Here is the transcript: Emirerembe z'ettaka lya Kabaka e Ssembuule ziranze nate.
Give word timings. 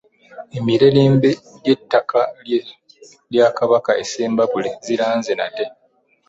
Emirerembe 0.57 1.29
z'ettaka 1.63 2.19
lya 3.31 3.47
Kabaka 3.57 3.91
e 4.01 4.03
Ssembuule 4.07 4.69
ziranze 4.85 5.31
nate. 5.39 5.65